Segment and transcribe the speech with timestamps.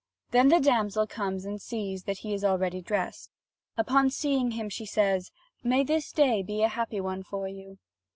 [0.31, 3.29] Then the damsel comes and sees that he is already dressed.
[3.77, 5.31] Upon seeing him, she says:
[5.63, 7.77] "May this day be a happy one for you."